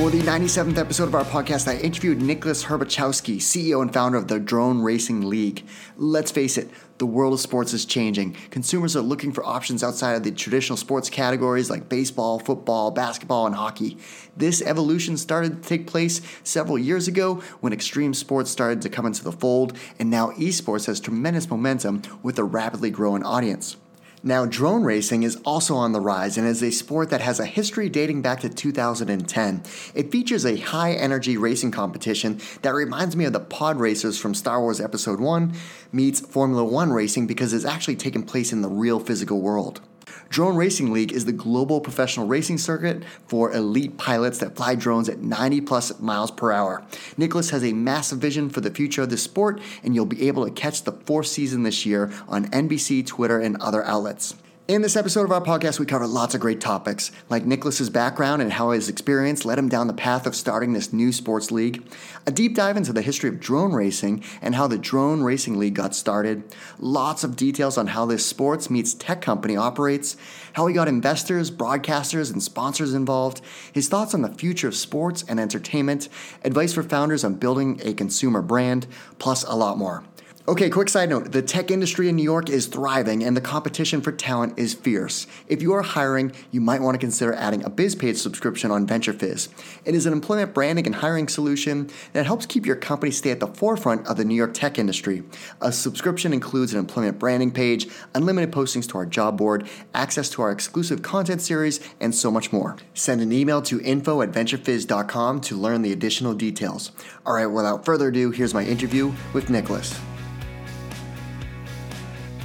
[0.00, 4.28] For the 97th episode of our podcast, I interviewed Nicholas Horbaczewski, CEO and founder of
[4.28, 5.66] the Drone Racing League.
[5.98, 8.34] Let's face it, the world of sports is changing.
[8.48, 13.44] Consumers are looking for options outside of the traditional sports categories like baseball, football, basketball,
[13.44, 13.98] and hockey.
[14.34, 19.04] This evolution started to take place several years ago when extreme sports started to come
[19.04, 23.76] into the fold, and now esports has tremendous momentum with a rapidly growing audience.
[24.22, 27.46] Now, drone racing is also on the rise and is a sport that has a
[27.46, 29.62] history dating back to 2010.
[29.94, 34.34] It features a high energy racing competition that reminds me of the pod racers from
[34.34, 35.54] Star Wars Episode 1
[35.90, 39.80] meets Formula One racing because it's actually taking place in the real physical world.
[40.28, 45.08] Drone Racing League is the global professional racing circuit for elite pilots that fly drones
[45.08, 46.84] at 90 plus miles per hour.
[47.16, 50.44] Nicholas has a massive vision for the future of this sport, and you'll be able
[50.44, 54.34] to catch the fourth season this year on NBC, Twitter, and other outlets.
[54.70, 58.40] In this episode of our podcast, we cover lots of great topics, like Nicholas's background
[58.40, 61.82] and how his experience led him down the path of starting this new sports league,
[62.24, 65.74] a deep dive into the history of drone racing and how the Drone Racing League
[65.74, 66.44] got started,
[66.78, 70.16] lots of details on how this sports meets tech company operates,
[70.52, 73.40] how he got investors, broadcasters, and sponsors involved,
[73.72, 76.08] his thoughts on the future of sports and entertainment,
[76.44, 78.86] advice for founders on building a consumer brand,
[79.18, 80.04] plus a lot more.
[80.50, 84.00] Okay, quick side note the tech industry in New York is thriving and the competition
[84.00, 85.28] for talent is fierce.
[85.46, 89.48] If you are hiring, you might want to consider adding a BizPage subscription on VentureFizz.
[89.84, 93.38] It is an employment branding and hiring solution that helps keep your company stay at
[93.38, 95.22] the forefront of the New York tech industry.
[95.60, 100.42] A subscription includes an employment branding page, unlimited postings to our job board, access to
[100.42, 102.76] our exclusive content series, and so much more.
[102.92, 106.90] Send an email to info at venturefizz.com to learn the additional details.
[107.24, 109.96] All right, without further ado, here's my interview with Nicholas.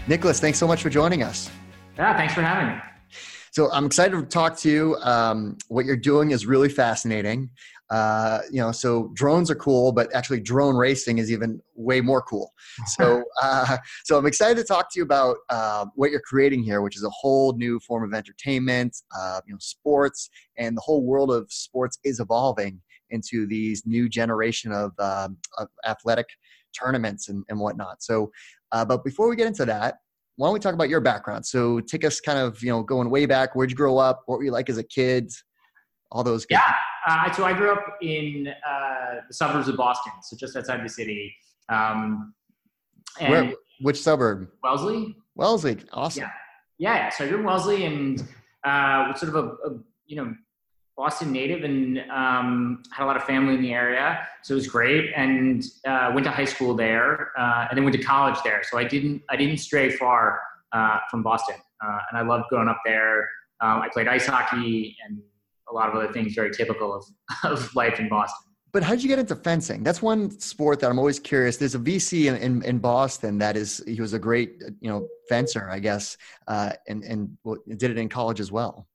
[0.07, 1.49] Nicholas, thanks so much for joining us.
[1.97, 2.81] Yeah, thanks for having me.
[3.51, 4.95] So I'm excited to talk to you.
[4.97, 7.49] Um, what you're doing is really fascinating.
[7.89, 12.21] Uh, you know, so drones are cool, but actually drone racing is even way more
[12.21, 12.51] cool.
[12.87, 16.81] So, uh, so I'm excited to talk to you about uh, what you're creating here,
[16.81, 21.03] which is a whole new form of entertainment, uh, you know, sports, and the whole
[21.03, 26.27] world of sports is evolving into these new generation of, um, of athletic
[26.79, 28.03] tournaments and, and whatnot.
[28.03, 28.31] So,
[28.71, 29.95] uh, but before we get into that,
[30.37, 31.45] why don't we talk about your background?
[31.45, 33.55] So take us kind of, you know, going way back.
[33.55, 34.23] Where'd you grow up?
[34.25, 35.31] What were you like as a kid?
[36.11, 36.45] All those.
[36.49, 36.73] Yeah.
[37.07, 40.89] Uh, so I grew up in uh, the suburbs of Boston, so just outside the
[40.89, 41.33] city.
[41.69, 42.33] Um,
[43.19, 44.49] Where, which suburb?
[44.63, 45.15] Wellesley.
[45.35, 45.77] Wellesley.
[45.93, 46.23] Awesome.
[46.23, 46.31] Yeah.
[46.77, 47.09] Yeah.
[47.09, 48.23] So I grew in Wellesley and
[48.65, 50.33] uh, sort of a, a, you know,
[50.97, 54.67] Boston native and um, had a lot of family in the area, so it was
[54.67, 55.11] great.
[55.15, 58.61] And uh, went to high school there, uh, and then went to college there.
[58.63, 60.39] So I didn't I didn't stray far
[60.71, 63.29] uh, from Boston, uh, and I loved growing up there.
[63.61, 65.21] Um, I played ice hockey and
[65.69, 67.05] a lot of other things very typical of,
[67.43, 68.51] of life in Boston.
[68.71, 69.83] But how did you get into fencing?
[69.83, 71.55] That's one sport that I'm always curious.
[71.55, 75.07] There's a VC in, in, in Boston that is he was a great you know
[75.29, 76.17] fencer, I guess,
[76.47, 78.87] uh, and and well, did it in college as well.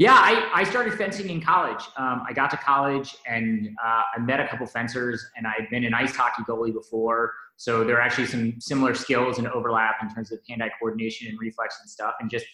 [0.00, 1.84] Yeah, I, I started fencing in college.
[1.98, 5.68] Um, I got to college and uh, I met a couple fencers, and I had
[5.68, 7.34] been an ice hockey goalie before.
[7.58, 11.38] So there are actually some similar skills and overlap in terms of hand-eye coordination and
[11.38, 12.14] reflex and stuff.
[12.18, 12.46] And just,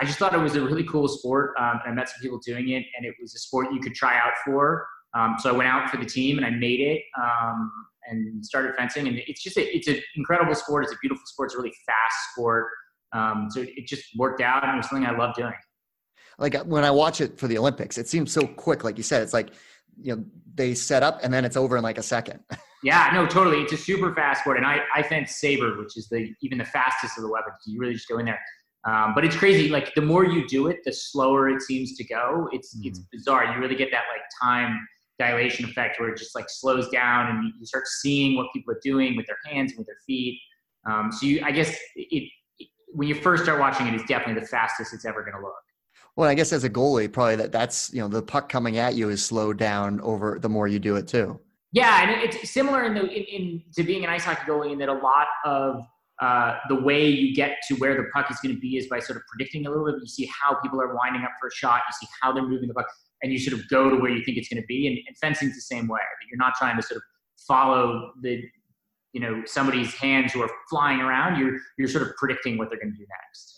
[0.00, 1.52] I just thought it was a really cool sport.
[1.58, 3.94] Um, and I met some people doing it, and it was a sport you could
[3.94, 4.86] try out for.
[5.12, 7.70] Um, so I went out for the team and I made it um,
[8.06, 9.08] and started fencing.
[9.08, 10.84] And it's just, a, it's an incredible sport.
[10.84, 11.48] It's a beautiful sport.
[11.48, 12.68] It's a really fast sport.
[13.12, 15.52] Um, so it just worked out, and it was something I loved doing
[16.38, 18.84] like when I watch it for the Olympics, it seems so quick.
[18.84, 19.50] Like you said, it's like
[20.00, 20.24] you know
[20.54, 22.40] they set up and then it's over in like a second.
[22.82, 23.62] yeah, no, totally.
[23.62, 26.64] It's a super fast sport, and I I fence saber, which is the even the
[26.64, 27.56] fastest of the weapons.
[27.66, 28.40] You really just go in there.
[28.86, 29.68] Um, but it's crazy.
[29.70, 32.48] Like the more you do it, the slower it seems to go.
[32.52, 32.88] It's mm-hmm.
[32.88, 33.44] it's bizarre.
[33.44, 34.78] You really get that like time
[35.18, 38.80] dilation effect where it just like slows down and you start seeing what people are
[38.82, 40.40] doing with their hands and with their feet.
[40.86, 44.40] Um, so you, I guess it, it, when you first start watching it, it's definitely
[44.40, 45.54] the fastest it's ever going to look.
[46.16, 48.94] Well, I guess as a goalie, probably that that's you know the puck coming at
[48.94, 51.40] you is slowed down over the more you do it too.
[51.72, 54.78] Yeah, and it's similar in the in, in to being an ice hockey goalie in
[54.78, 55.82] that a lot of
[56.22, 59.00] uh, the way you get to where the puck is going to be is by
[59.00, 59.96] sort of predicting a little bit.
[60.00, 61.82] You see how people are winding up for a shot.
[61.88, 62.86] You see how they're moving the puck,
[63.22, 64.86] and you sort of go to where you think it's going to be.
[64.86, 65.98] And, and fencing's the same way.
[65.98, 67.02] That you're not trying to sort of
[67.48, 68.40] follow the
[69.14, 71.40] you know somebody's hands who are flying around.
[71.40, 73.54] You're you're sort of predicting what they're going to do next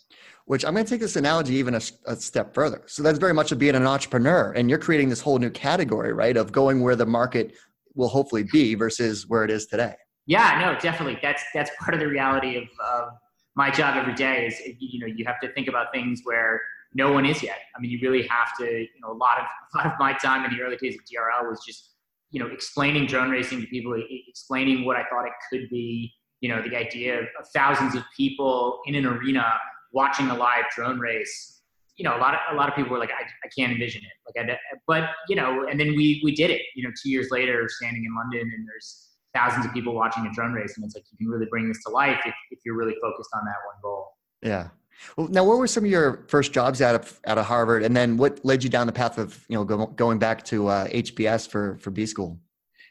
[0.47, 2.81] which I'm going to take this analogy even a, a, step further.
[2.87, 6.12] So that's very much of being an entrepreneur, and you're creating this whole new category,
[6.12, 7.56] right, of going where the market
[7.97, 9.97] will hopefully be versus where it is today.
[10.26, 11.19] Yeah, no, definitely.
[11.20, 13.08] That's that's part of the reality of, of
[13.56, 14.47] my job every day.
[14.47, 16.61] Is you know you have to think about things where
[16.94, 17.58] no one is yet.
[17.76, 19.44] I mean, you really have to, you know, a lot of
[19.75, 21.95] a lot of my time in the early days of DRL was just,
[22.31, 23.94] you know, explaining drone racing to people,
[24.28, 26.12] explaining what I thought it could be.
[26.40, 29.55] You know, the idea of thousands of people in an arena
[29.93, 31.62] watching a live drone race.
[31.96, 34.02] You know, a lot of a lot of people were like, I, I can't envision
[34.02, 34.12] it.
[34.26, 34.56] Like, I, uh,
[34.87, 36.61] but you know, and then we we did it.
[36.75, 40.32] You know, two years later, standing in London, and there's thousands of people watching a
[40.32, 42.76] drone race, and it's like you can really bring this to life if, if you're
[42.76, 44.08] really focused on that one goal.
[44.43, 44.69] Yeah.
[45.16, 47.96] Well, now, what were some of your first jobs out of out of Harvard, and
[47.96, 50.88] then what led you down the path of you know go, going back to uh,
[50.88, 52.38] HBS for for B school?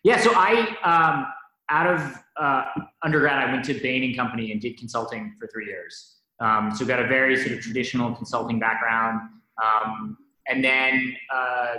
[0.03, 1.25] Yeah, so I um,
[1.69, 2.65] out of uh,
[3.03, 6.17] undergrad, I went to Bain and Company and did consulting for three years.
[6.39, 9.21] Um, so got a very sort of traditional consulting background,
[9.63, 10.17] um,
[10.47, 11.75] and then uh,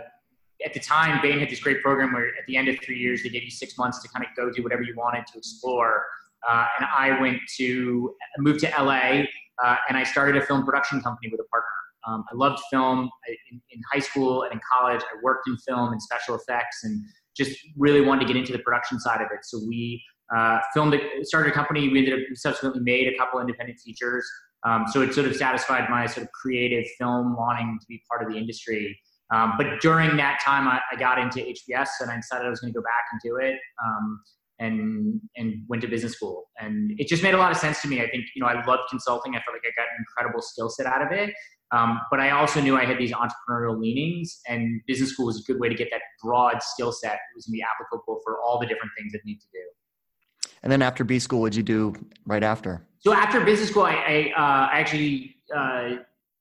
[0.65, 3.23] at the time, Bain had this great program where at the end of three years
[3.23, 6.05] they gave you six months to kind of go do whatever you wanted to explore.
[6.49, 9.25] Uh, and I went to moved to LA
[9.65, 11.69] uh, and I started a film production company with a partner.
[12.07, 13.11] Um, I loved film
[13.51, 15.01] in, in, high school and in college.
[15.03, 17.03] I worked in film and special effects, and
[17.37, 19.41] just really wanted to get into the production side of it.
[19.45, 20.03] So we
[20.35, 21.89] uh, filmed, it, started a company.
[21.89, 24.25] We ended up subsequently made a couple independent features.
[24.65, 28.27] Um, so it sort of satisfied my sort of creative film wanting to be part
[28.27, 28.99] of the industry.
[29.33, 32.61] Um, but during that time, I, I, got into HBS, and I decided I was
[32.61, 33.57] going to go back and do it.
[33.85, 34.21] Um,
[34.59, 36.49] and and went to business school.
[36.59, 38.01] And it just made a lot of sense to me.
[38.01, 39.35] I think you know i loved consulting.
[39.35, 41.35] I felt like i got an incredible skill set out of it.
[41.73, 45.53] Um, but i also knew i had these entrepreneurial leanings and business school was a
[45.53, 48.41] good way to get that broad skill set that was going to be applicable for
[48.41, 50.51] all the different things i need to do.
[50.63, 51.95] And then after b school what did you do
[52.25, 52.87] right after?
[53.01, 55.97] So after business school i, I, uh, actually uh,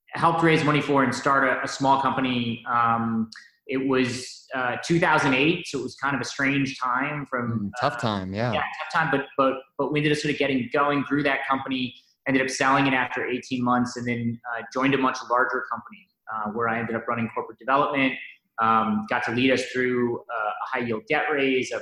[0.09, 3.29] helped raise money for and start a, a small company um,
[3.67, 7.25] it was uh, 2008, so it was kind of a strange time.
[7.25, 9.09] From mm, tough time, yeah, yeah, tough time.
[9.11, 11.95] But but but we ended up sort of getting going, grew that company,
[12.27, 16.07] ended up selling it after 18 months, and then uh, joined a much larger company
[16.33, 18.13] uh, where I ended up running corporate development.
[18.61, 21.81] Um, got to lead us through uh, a high yield debt raise, a, a,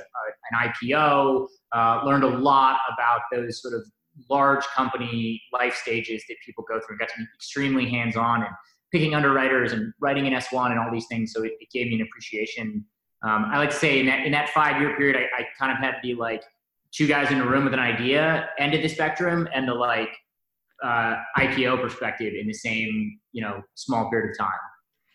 [0.50, 1.46] an IPO.
[1.72, 3.82] Uh, learned a lot about those sort of
[4.30, 6.98] large company life stages that people go through.
[6.98, 8.50] Got to be extremely hands on and
[8.94, 11.32] picking underwriters and writing an S1 and all these things.
[11.32, 12.84] So it, it gave me an appreciation.
[13.24, 15.72] Um, I like to say in that, in that five year period, I, I kind
[15.72, 16.44] of had to be like
[16.92, 20.10] two guys in a room with an idea, end of the spectrum, and the like
[20.84, 24.58] uh, IPO perspective in the same, you know, small period of time.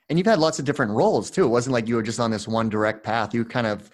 [0.09, 1.45] And you've had lots of different roles too.
[1.45, 3.33] It wasn't like you were just on this one direct path.
[3.33, 3.89] You kind of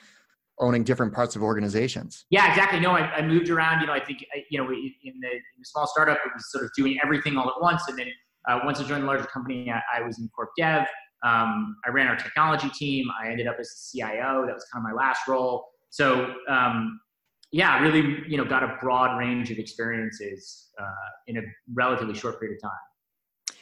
[0.60, 2.26] owning different parts of organizations.
[2.32, 2.80] Yeah, exactly.
[2.80, 3.82] No, I, I moved around.
[3.82, 6.64] You know, I think you know in the, in the small startup, it was sort
[6.64, 8.08] of doing everything all at once, and then
[8.48, 10.86] uh, once I joined the larger company, I, I was in corp dev.
[11.24, 13.08] Um, I ran our technology team.
[13.22, 14.46] I ended up as the CIO.
[14.46, 15.66] That was kind of my last role.
[15.90, 17.00] So um,
[17.52, 21.42] yeah, really, you know, got a broad range of experiences uh, in a
[21.74, 22.80] relatively short period of time.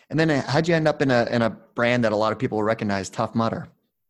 [0.09, 2.31] And then, uh, how'd you end up in a in a brand that a lot
[2.31, 3.68] of people recognize, Tough Mudder?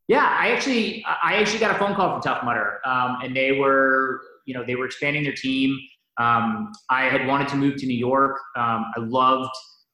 [0.08, 3.54] Yeah, I actually I actually got a phone call from Tough Mudder, um, and they
[3.54, 5.78] were you know they were expanding their team.
[6.18, 8.38] Um, I had wanted to move to New York.
[8.58, 9.50] Um, I loved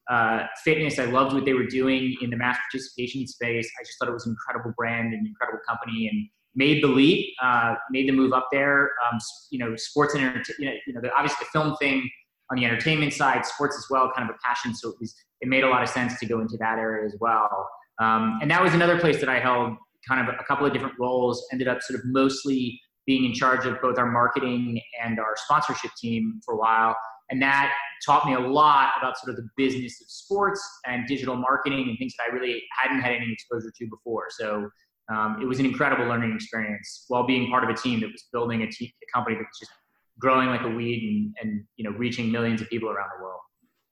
[0.09, 0.99] uh, fitness.
[0.99, 3.69] I loved what they were doing in the mass participation space.
[3.79, 7.33] I just thought it was an incredible brand and incredible company, and made the leap,
[7.41, 8.91] uh, made the move up there.
[9.09, 9.19] Um,
[9.51, 10.43] you know, sports and.
[10.57, 12.09] You know, obviously the film thing
[12.51, 14.73] on the entertainment side, sports as well, kind of a passion.
[14.73, 17.15] So it was it made a lot of sense to go into that area as
[17.19, 17.69] well.
[18.01, 19.75] Um, and that was another place that I held
[20.07, 21.45] kind of a couple of different roles.
[21.51, 25.91] Ended up sort of mostly being in charge of both our marketing and our sponsorship
[25.99, 26.95] team for a while
[27.29, 27.73] and that
[28.05, 31.97] taught me a lot about sort of the business of sports and digital marketing and
[31.97, 34.27] things that I really hadn't had any exposure to before.
[34.29, 34.69] So
[35.09, 38.25] um, it was an incredible learning experience while being part of a team that was
[38.31, 39.71] building a, te- a company that was just
[40.19, 43.39] growing like a weed and, and you know reaching millions of people around the world.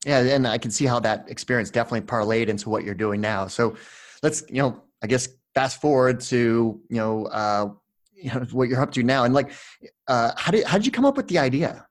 [0.06, 3.48] Yeah, and I can see how that experience definitely parlayed into what you're doing now.
[3.48, 3.76] So
[4.22, 7.72] let's you know I guess fast forward to you know uh,
[8.14, 9.52] you know what you're up to now and like
[10.08, 11.87] uh, how did how did you come up with the idea?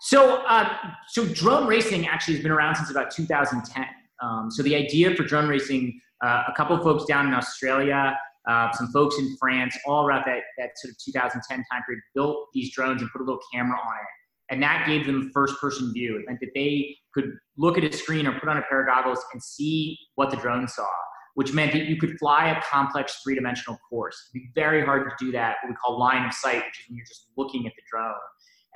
[0.00, 0.76] So, uh,
[1.08, 3.84] so drone racing actually has been around since about 2010.
[4.22, 8.16] Um, so the idea for drone racing, uh, a couple folks down in Australia,
[8.48, 12.48] uh, some folks in France, all around that, that sort of 2010 time period, built
[12.54, 14.54] these drones and put a little camera on it.
[14.54, 16.18] And that gave them first person view.
[16.18, 18.86] It meant that they could look at a screen or put on a pair of
[18.86, 20.88] goggles and see what the drone saw,
[21.34, 24.30] which meant that you could fly a complex three dimensional course.
[24.34, 26.84] It'd be very hard to do that, what we call line of sight, which is
[26.88, 28.14] when you're just looking at the drone.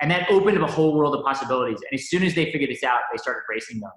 [0.01, 1.79] And that opened up a whole world of possibilities.
[1.89, 3.91] And as soon as they figured this out, they started racing them.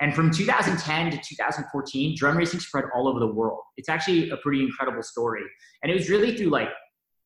[0.00, 3.60] And from 2010 to 2014, drone racing spread all over the world.
[3.76, 5.42] It's actually a pretty incredible story.
[5.82, 6.68] And it was really through like,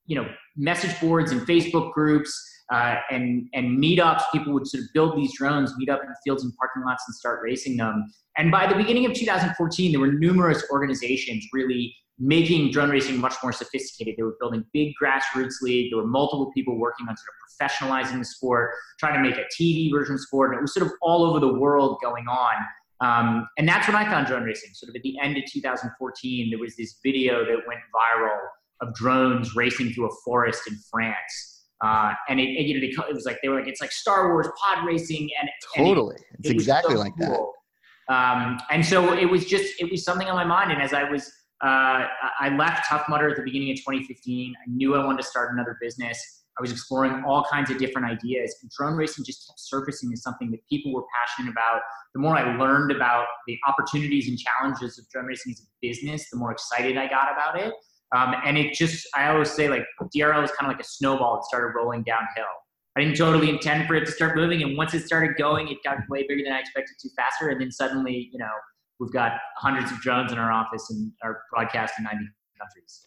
[0.07, 2.31] you know, message boards and Facebook groups
[2.71, 4.23] uh, and and meetups.
[4.33, 7.15] People would sort of build these drones, meet up in fields and parking lots, and
[7.15, 8.13] start racing them.
[8.37, 13.35] And by the beginning of 2014, there were numerous organizations really making drone racing much
[13.43, 14.15] more sophisticated.
[14.17, 15.91] They were building big grassroots league.
[15.91, 19.45] There were multiple people working on sort of professionalizing the sport, trying to make a
[19.61, 20.51] TV version of sport.
[20.51, 22.55] And it was sort of all over the world going on.
[23.01, 24.71] Um, and that's when I found drone racing.
[24.75, 28.39] Sort of at the end of 2014, there was this video that went viral
[28.81, 31.67] of drones racing through a forest in France.
[31.85, 34.33] Uh, and it, it, you know, it was like they were like it's like Star
[34.33, 37.55] Wars pod racing, and totally, and it, it's exactly so like cool.
[38.09, 38.13] that.
[38.13, 41.05] Um, and so it was just it was something on my mind, and as I
[41.05, 42.07] was uh,
[42.41, 44.55] I left Tough Mudder at the beginning of 2015.
[44.55, 46.45] I knew I wanted to start another business.
[46.59, 50.23] I was exploring all kinds of different ideas, and drone racing just kept surfacing as
[50.23, 51.81] something that people were passionate about.
[52.15, 56.29] The more I learned about the opportunities and challenges of drone racing as a business,
[56.31, 57.73] the more excited I got about it.
[58.17, 59.85] Um, and it just, I always say, like,
[60.17, 62.47] DRL is kind of like a snowball that started rolling downhill.
[62.97, 65.79] I didn't totally intend for it to start moving, and once it started going, it
[65.85, 67.49] got way bigger than I expected to faster.
[67.49, 68.51] And then suddenly, you know,
[69.01, 72.19] we've got hundreds of drones in our office and are broadcast in 90
[72.59, 73.07] countries.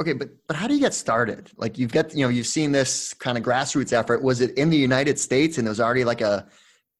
[0.00, 1.50] Okay, but but how do you get started?
[1.58, 4.22] Like you've got you know you've seen this kind of grassroots effort.
[4.22, 6.48] Was it in the United States and there was already like a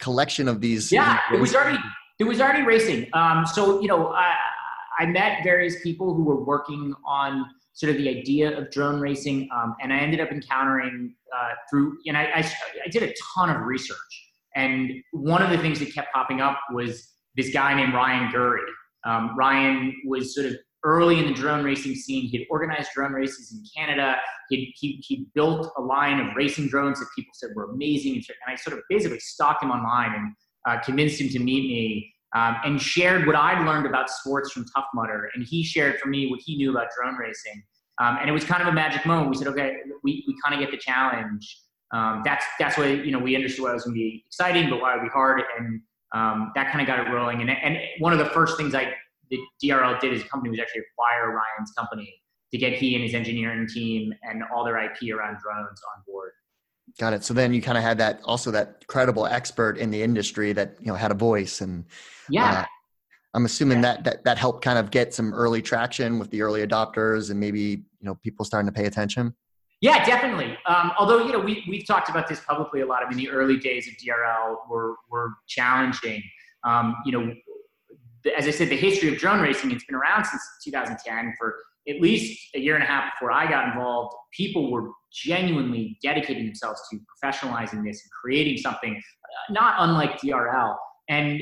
[0.00, 0.92] collection of these?
[0.92, 1.78] Yeah, it was already
[2.18, 3.08] it was already racing.
[3.14, 4.34] Um, so you know I,
[4.98, 9.48] I met various people who were working on sort of the idea of drone racing,
[9.54, 12.52] um, and I ended up encountering uh, through and I, I
[12.84, 13.96] I did a ton of research,
[14.54, 18.58] and one of the things that kept popping up was this guy named Ryan Gury.
[19.04, 22.28] Um, Ryan was sort of early in the drone racing scene.
[22.28, 24.16] He had organized drone races in Canada.
[24.48, 28.14] He, he, he built a line of racing drones that people said were amazing.
[28.14, 30.34] And I sort of basically stalked him online and
[30.68, 34.64] uh, convinced him to meet me um, and shared what I'd learned about sports from
[34.74, 35.30] Tough Mudder.
[35.34, 37.62] And he shared for me what he knew about drone racing.
[38.00, 39.30] Um, and it was kind of a magic moment.
[39.30, 41.58] We said, okay, we, we kind of get the challenge.
[41.92, 44.70] Um, that's that's why you know we understood why it was going to be exciting,
[44.70, 45.42] but why it would be hard.
[45.58, 45.80] And
[46.12, 47.40] um, that kind of got it rolling.
[47.40, 48.92] And, and one of the first things I
[49.30, 52.12] the DRL did as a company was actually acquire Ryan's company
[52.50, 56.32] to get he and his engineering team and all their IP around drones on board.
[56.98, 57.24] Got it.
[57.24, 60.76] So then you kind of had that also that credible expert in the industry that
[60.80, 61.84] you know had a voice and
[62.28, 62.60] yeah.
[62.60, 62.64] Uh,
[63.32, 63.82] I'm assuming yeah.
[63.82, 67.38] that, that that helped kind of get some early traction with the early adopters and
[67.38, 69.34] maybe you know people starting to pay attention.
[69.80, 70.58] Yeah, definitely.
[70.66, 73.02] Um, although you know we we've talked about this publicly a lot.
[73.04, 76.22] I mean, the early days of DRL were were challenging.
[76.64, 77.34] Um, you know,
[78.36, 81.56] as I said, the history of drone racing it's been around since 2010 for
[81.88, 84.14] at least a year and a half before I got involved.
[84.36, 90.76] People were genuinely dedicating themselves to professionalizing this and creating something uh, not unlike DRL.
[91.08, 91.40] And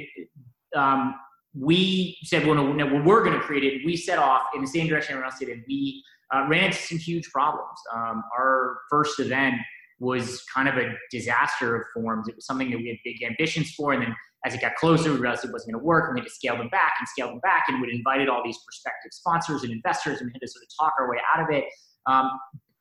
[0.77, 1.17] um,
[1.55, 3.85] we said, well, no, no, we're going to create it.
[3.85, 6.03] We set off in the same direction everyone else did, and we
[6.35, 7.79] uh, ran into some huge problems.
[7.95, 9.57] Um, our first event
[10.01, 12.29] was kind of a disaster of forms.
[12.29, 14.15] It was something that we had big ambitions for, and then
[14.47, 16.33] as it got closer, we realized it wasn't going to work, and we had to
[16.33, 19.73] scale them back and scale them back, and we'd invited all these prospective sponsors and
[19.73, 21.65] investors, and we had to sort of talk our way out of it.
[22.07, 22.31] Um,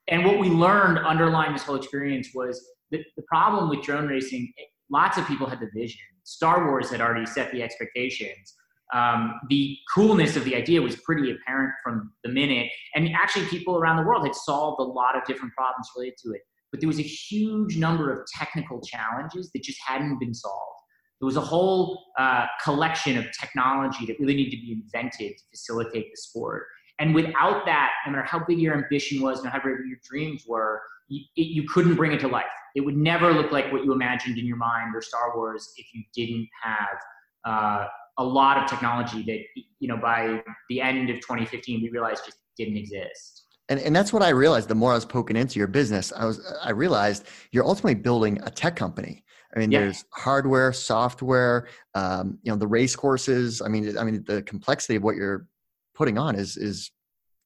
[0.10, 4.54] and what we learned underlying this whole experience was that the problem with drone racing,
[4.90, 6.00] lots of people had the vision.
[6.24, 8.54] Star Wars had already set the expectations
[8.94, 12.70] um, the coolness of the idea was pretty apparent from the minute.
[12.96, 16.32] And actually, people around the world had solved a lot of different problems related to
[16.32, 16.42] it.
[16.72, 20.80] But there was a huge number of technical challenges that just hadn't been solved.
[21.20, 25.44] There was a whole uh, collection of technology that really needed to be invented to
[25.50, 26.66] facilitate the sport.
[27.00, 30.82] And without that, no matter how big your ambition was, no matter your dreams were,
[31.08, 32.46] you, it, you couldn't bring it to life.
[32.76, 35.88] It would never look like what you imagined in your mind or Star Wars if
[35.94, 36.98] you didn't have
[37.46, 42.26] uh, a lot of technology that you know by the end of 2015 we realized
[42.26, 43.46] just didn't exist.
[43.70, 46.26] And, and that's what i realized the more i was poking into your business i
[46.26, 49.24] was i realized you're ultimately building a tech company.
[49.56, 49.82] I mean yeah.
[49.82, 54.96] there's hardware software um, you know the race courses i mean i mean the complexity
[54.96, 55.48] of what you're
[55.96, 56.92] putting on is is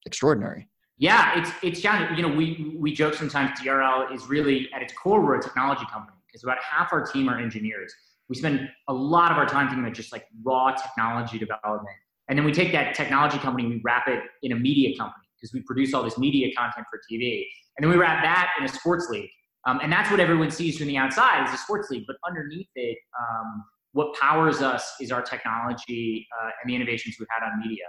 [0.06, 0.68] extraordinary.
[0.98, 4.92] Yeah it's it's challenging you know we we joke sometimes drl is really at its
[4.92, 7.92] core we're a technology company because about half our team are engineers
[8.32, 11.94] we spend a lot of our time thinking about just like raw technology development.
[12.28, 15.52] And then we take that technology company, we wrap it in a media company because
[15.52, 17.44] we produce all this media content for TV.
[17.76, 19.28] And then we wrap that in a sports league.
[19.66, 22.04] Um, and that's what everyone sees from the outside is a sports league.
[22.06, 27.28] But underneath it, um, what powers us is our technology uh, and the innovations we've
[27.30, 27.84] had on media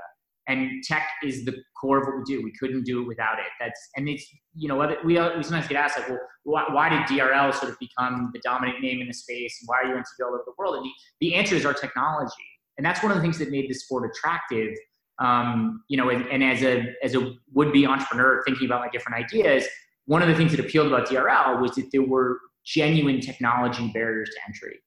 [0.47, 2.43] and tech is the core of what we do.
[2.43, 3.45] We couldn't do it without it.
[3.59, 6.89] That's and it's you know we uh, we sometimes get asked like, well, why, why,
[6.89, 9.97] did DRL sort of become the dominant name in the space, and why are you
[9.97, 10.75] into all over the world?
[10.75, 12.33] And the, the answer is our technology,
[12.77, 14.73] and that's one of the things that made this sport attractive.
[15.19, 18.89] Um, you know, and, and as a as a would be entrepreneur thinking about my
[18.89, 19.65] different ideas,
[20.05, 24.29] one of the things that appealed about DRL was that there were genuine technology barriers
[24.29, 24.79] to entry.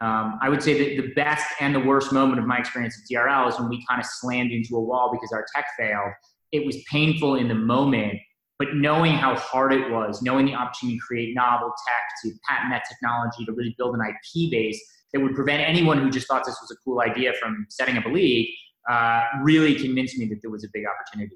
[0.00, 3.12] Um, I would say that the best and the worst moment of my experience at
[3.12, 6.12] DRL is when we kind of slammed into a wall because our tech failed.
[6.52, 8.14] It was painful in the moment,
[8.58, 12.70] but knowing how hard it was, knowing the opportunity to create novel tech, to patent
[12.70, 14.80] that technology, to really build an IP base
[15.12, 18.04] that would prevent anyone who just thought this was a cool idea from setting up
[18.04, 18.48] a league,
[18.88, 21.34] uh, really convinced me that there was a big opportunity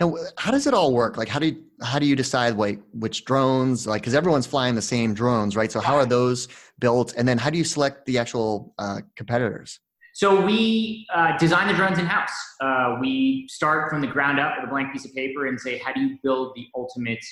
[0.00, 1.16] now, how does it all work?
[1.16, 3.86] Like, how do you, how do you decide like which drones?
[3.86, 5.70] Like, because everyone's flying the same drones, right?
[5.70, 7.14] So, how are those built?
[7.16, 9.78] And then, how do you select the actual uh, competitors?
[10.12, 12.32] So we uh, design the drones in house.
[12.60, 15.78] Uh, we start from the ground up with a blank piece of paper and say,
[15.78, 17.24] how do you build the ultimate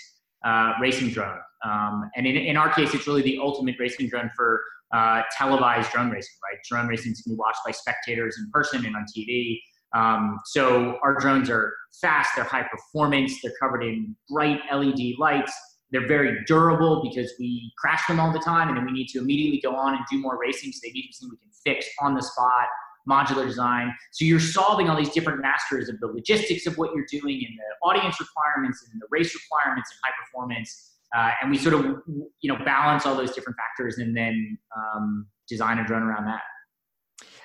[0.44, 1.38] uh, racing drone?
[1.64, 4.62] Um, and in, in our case, it's really the ultimate racing drone for
[4.94, 6.58] uh, televised drone racing, right?
[6.68, 9.60] Drone racing can be watched by spectators in person and on TV.
[9.94, 15.52] Um, so our drones are fast, they're high performance, they're covered in bright LED lights.
[15.90, 19.20] They're very durable because we crash them all the time and then we need to
[19.20, 20.70] immediately go on and do more racing.
[20.72, 22.66] So they need something we can fix on the spot,
[23.08, 23.94] modular design.
[24.12, 27.58] So you're solving all these different masters of the logistics of what you're doing and
[27.58, 30.92] the audience requirements and the race requirements and high performance.
[31.16, 31.86] Uh, and we sort of,
[32.42, 36.42] you know, balance all those different factors and then um, design a drone around that.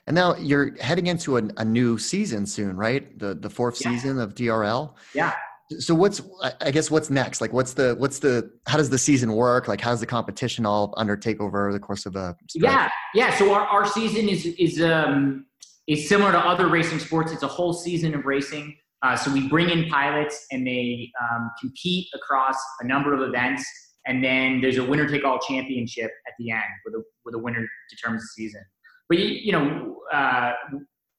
[0.07, 3.17] And now you're heading into a, a new season soon, right?
[3.19, 3.91] The the fourth yeah.
[3.91, 4.93] season of DRL.
[5.13, 5.33] Yeah.
[5.79, 6.21] So what's
[6.61, 7.39] I guess what's next?
[7.39, 9.67] Like what's the what's the how does the season work?
[9.67, 13.35] Like how does the competition all undertake over the course of a Yeah, yeah.
[13.37, 15.45] So our, our season is is um
[15.87, 17.31] is similar to other racing sports.
[17.31, 18.75] It's a whole season of racing.
[19.03, 23.65] Uh, so we bring in pilots and they um, compete across a number of events,
[24.07, 27.39] and then there's a winner take all championship at the end, where the where the
[27.39, 28.61] winner determines the season.
[29.09, 30.53] But you know, uh,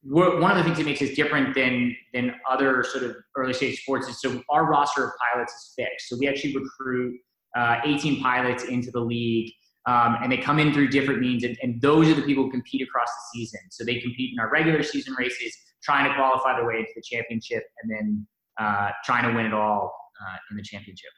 [0.07, 3.81] one of the things that makes us different than than other sort of early stage
[3.81, 6.09] sports is so our roster of pilots is fixed.
[6.09, 7.19] So we actually recruit
[7.57, 9.53] uh, 18 pilots into the league.
[9.87, 12.51] Um, and they come in through different means, and, and, those are the people who
[12.51, 13.61] compete across the season.
[13.71, 17.03] So they compete in our regular season races, trying to qualify their way into the
[17.03, 18.27] championship, and then
[18.59, 21.11] uh, trying to win it all uh, in the championship.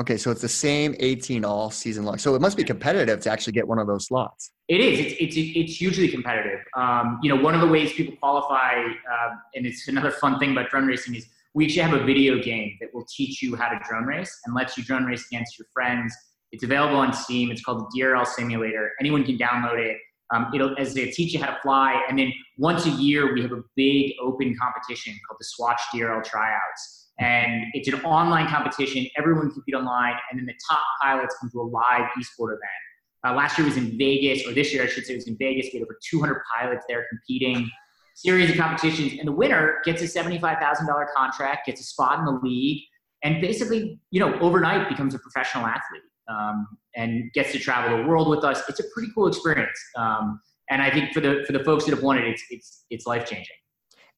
[0.00, 2.16] Okay, so it's the same 18 all season long.
[2.16, 4.50] So it must be competitive to actually get one of those slots.
[4.68, 4.98] It is.
[4.98, 6.60] It's it's it's hugely competitive.
[6.74, 10.52] Um, you know, one of the ways people qualify, uh, and it's another fun thing
[10.52, 13.68] about drone racing is we actually have a video game that will teach you how
[13.68, 16.14] to drone race and lets you drone race against your friends.
[16.50, 17.50] It's available on Steam.
[17.50, 18.92] It's called the DRL Simulator.
[19.00, 19.98] Anyone can download it.
[20.32, 23.42] Um, it'll as they teach you how to fly, and then once a year we
[23.42, 29.06] have a big open competition called the Swatch DRL Tryouts and it's an online competition.
[29.16, 32.80] Everyone compete online, and then the top pilots come to a live esport event.
[33.26, 35.36] Uh, last year was in Vegas, or this year I should say it was in
[35.38, 35.66] Vegas.
[35.72, 37.70] We had over 200 pilots there competing,
[38.14, 42.40] series of competitions, and the winner gets a $75,000 contract, gets a spot in the
[42.42, 42.82] league,
[43.22, 48.08] and basically, you know, overnight becomes a professional athlete um, and gets to travel the
[48.08, 48.62] world with us.
[48.68, 51.90] It's a pretty cool experience, um, and I think for the for the folks that
[51.90, 53.56] have won it, it's it's it's life changing.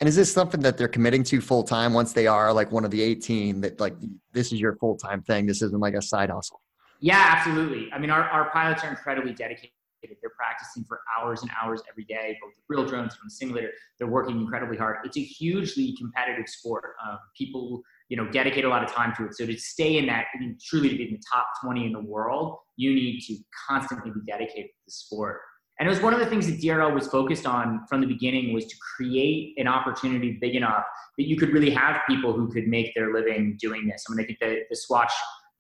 [0.03, 2.85] And is this something that they're committing to full time once they are like one
[2.85, 3.95] of the 18 that like
[4.33, 5.47] this is your full time thing?
[5.47, 6.61] This isn't like a side hustle.
[6.99, 7.89] Yeah, absolutely.
[7.93, 9.71] I mean, our, our pilots are incredibly dedicated.
[10.03, 13.71] They're practicing for hours and hours every day, both the real drones from the simulator.
[14.01, 14.97] They're working incredibly hard.
[15.05, 16.95] It's a hugely competitive sport.
[17.07, 19.37] Um, people, you know, dedicate a lot of time to it.
[19.37, 21.93] So to stay in that, I mean, truly to be in the top 20 in
[21.93, 23.37] the world, you need to
[23.69, 25.43] constantly be dedicated to the sport.
[25.83, 28.55] And it was one of the things that DRL was focused on from the beginning
[28.55, 30.85] was to create an opportunity big enough
[31.19, 34.05] that you could really have people who could make their living doing this.
[34.09, 35.11] I mean, I think that the Swatch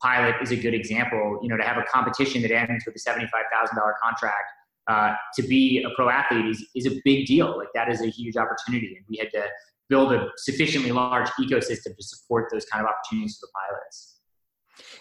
[0.00, 1.40] pilot is a good example.
[1.42, 4.44] You know, to have a competition that ends with a seventy-five thousand dollar contract
[4.86, 7.58] uh, to be a pro athlete is is a big deal.
[7.58, 9.48] Like that is a huge opportunity, and we had to
[9.88, 14.20] build a sufficiently large ecosystem to support those kind of opportunities for the pilots.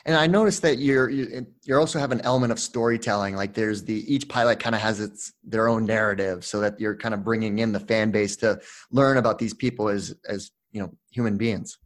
[0.06, 3.36] And I noticed that you're you also have an element of storytelling.
[3.36, 6.96] Like there's the each pilot kind of has its their own narrative, so that you're
[6.96, 8.60] kind of bringing in the fan base to
[8.92, 11.78] learn about these people as as you know human beings.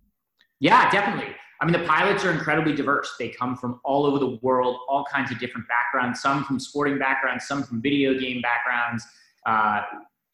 [0.59, 1.35] Yeah, definitely.
[1.61, 3.15] I mean, the pilots are incredibly diverse.
[3.17, 6.21] They come from all over the world, all kinds of different backgrounds.
[6.21, 9.05] Some from sporting backgrounds, some from video game backgrounds.
[9.45, 9.81] Uh,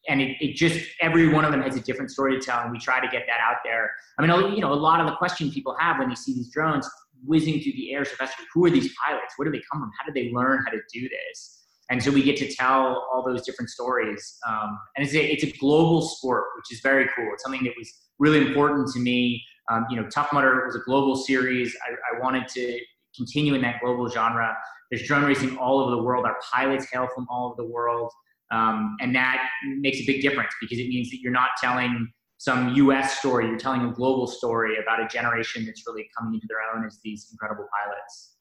[0.08, 2.72] and it, it, just every one of them has a different story to tell and
[2.72, 5.14] we try to get that out there i mean you know a lot of the
[5.16, 6.88] question people have when they see these drones
[7.24, 8.34] whizzing through the air so fast.
[8.54, 9.34] Who are these pilots?
[9.36, 9.90] Where do they come from?
[9.98, 11.58] How did they learn how to do this?
[11.90, 14.38] And so we get to tell all those different stories.
[14.48, 17.28] Um, and it's a, it's a global sport, which is very cool.
[17.34, 19.42] It's something that was really important to me.
[19.70, 21.76] Um, you know, Tough Mudder was a global series.
[21.86, 22.78] I, I wanted to
[23.14, 24.56] continue in that global genre.
[24.90, 26.24] There's drone racing all over the world.
[26.24, 28.10] Our pilots hail from all over the world.
[28.50, 29.46] Um, and that
[29.78, 33.20] makes a big difference because it means that you're not telling some U.S.
[33.20, 33.46] story.
[33.46, 36.98] You're telling a global story about a generation that's really coming into their own as
[37.04, 38.34] these incredible pilots.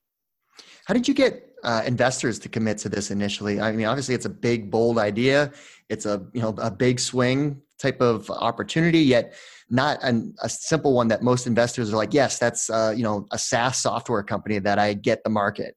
[0.85, 3.61] How did you get uh, investors to commit to this initially?
[3.61, 5.51] I mean, obviously, it's a big, bold idea.
[5.87, 9.35] It's a you know a big swing type of opportunity, yet
[9.69, 13.27] not an, a simple one that most investors are like, yes, that's uh, you know
[13.29, 15.75] a SaaS software company that I get the market.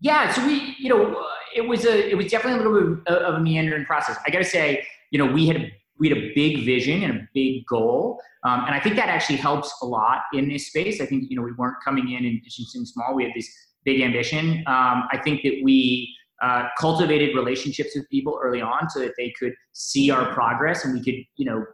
[0.00, 3.34] Yeah, so we you know it was a it was definitely a little bit of
[3.36, 4.16] a meandering process.
[4.26, 7.28] I got to say, you know, we had we had a big vision and a
[7.34, 11.00] big goal, um, and I think that actually helps a lot in this space.
[11.00, 13.14] I think you know we weren't coming in and pitching something small.
[13.14, 13.48] We had this
[13.84, 14.64] big ambition.
[14.66, 19.32] Um, I think that we uh, cultivated relationships with people early on so that they
[19.38, 21.64] could see our progress and we could you know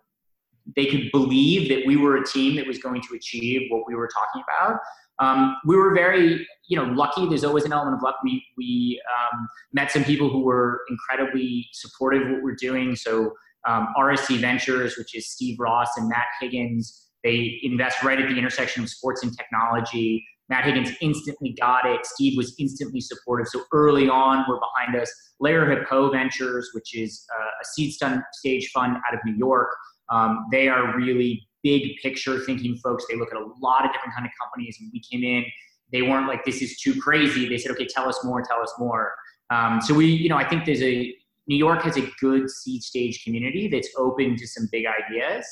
[0.74, 3.94] they could believe that we were a team that was going to achieve what we
[3.94, 4.80] were talking about.
[5.18, 7.26] Um, we were very, you know, lucky.
[7.28, 8.16] There's always an element of luck.
[8.24, 12.96] We we um, met some people who were incredibly supportive of what we're doing.
[12.96, 13.32] So
[13.66, 18.38] um, RSE Ventures, which is Steve Ross and Matt Higgins, they invest right at the
[18.38, 20.24] intersection of sports and technology.
[20.48, 22.06] Matt Higgins instantly got it.
[22.06, 23.48] Steve was instantly supportive.
[23.48, 25.12] So early on, we're behind us.
[25.42, 27.92] Lerer Hippeau Ventures, which is uh, a seed
[28.32, 29.68] stage fund out of New York,
[30.08, 33.04] um, they are really big picture thinking folks.
[33.10, 34.76] They look at a lot of different kind of companies.
[34.80, 35.44] And we came in,
[35.92, 37.48] they weren't like, this is too crazy.
[37.48, 39.12] They said, okay, tell us more, tell us more.
[39.50, 41.12] Um, so we, you know, I think there's a,
[41.46, 45.46] New York has a good seed stage community that's open to some big ideas.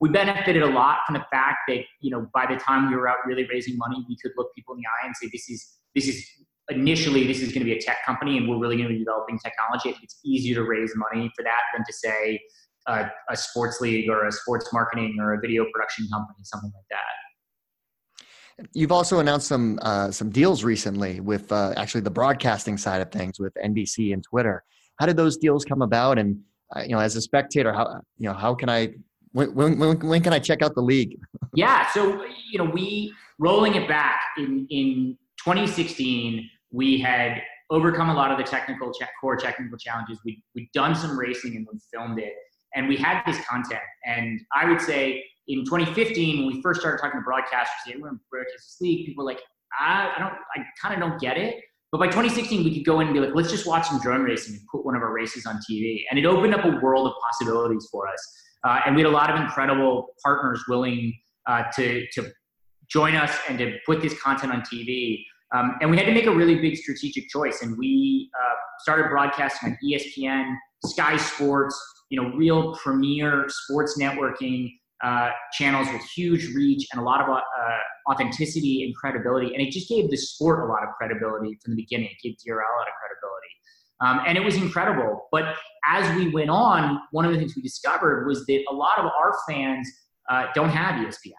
[0.00, 3.08] We benefited a lot from the fact that, you know, by the time we were
[3.08, 5.66] out really raising money, we could look people in the eye and say, this is,
[5.94, 6.24] this is
[6.68, 8.98] initially this is going to be a tech company and we're really going to be
[8.98, 9.98] developing technology.
[10.02, 12.40] It's easier to raise money for that than to say,
[12.88, 16.84] a, a sports league or a sports marketing or a video production company, something like
[16.90, 18.68] that.
[18.72, 23.12] You've also announced some uh, some deals recently with uh, actually the broadcasting side of
[23.12, 24.64] things with NBC and Twitter.
[24.98, 26.18] How did those deals come about?
[26.18, 26.40] And
[26.74, 28.94] uh, you know, as a spectator, how you know how can I
[29.32, 31.18] when, when, when can I check out the league?
[31.54, 38.14] yeah, so you know, we rolling it back in in 2016, we had overcome a
[38.14, 40.18] lot of the technical core technical challenges.
[40.24, 42.34] We we'd done some racing and we filmed it,
[42.74, 43.80] and we had this content.
[44.04, 48.08] And I would say in 2015, when we first started talking to broadcasters, they were
[48.08, 49.06] in broadcast league.
[49.06, 49.40] People were like,
[49.80, 51.56] I, I don't, I kind of don't get it.
[51.90, 54.22] But by 2016, we could go in and be like, let's just watch some drone
[54.22, 56.02] racing and put one of our races on TV.
[56.10, 58.34] And it opened up a world of possibilities for us.
[58.64, 61.14] Uh, and we had a lot of incredible partners willing
[61.46, 62.30] uh, to, to
[62.90, 65.24] join us and to put this content on TV.
[65.54, 67.62] Um, and we had to make a really big strategic choice.
[67.62, 74.70] And we uh, started broadcasting on ESPN, Sky Sports, you know, real premier sports networking
[75.02, 77.40] uh, channels with huge reach and a lot of uh,
[78.10, 79.52] authenticity and credibility.
[79.54, 82.08] And it just gave the sport a lot of credibility from the beginning.
[82.08, 83.48] It gave DRL a lot of credibility.
[84.00, 85.28] Um, and it was incredible.
[85.32, 88.98] But as we went on, one of the things we discovered was that a lot
[88.98, 89.88] of our fans
[90.30, 91.32] uh, don't have ESPN,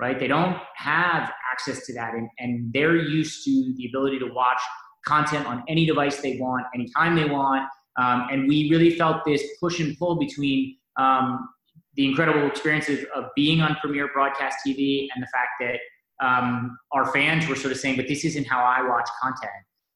[0.00, 0.18] right?
[0.18, 2.14] They don't have access to that.
[2.14, 4.60] And, and they're used to the ability to watch
[5.06, 7.68] content on any device they want, anytime they want.
[7.98, 11.48] Um, and we really felt this push and pull between um,
[11.94, 15.78] the incredible experiences of being on Premier Broadcast TV and the fact that
[16.22, 19.50] um, our fans were sort of saying, but this isn't how I watch content.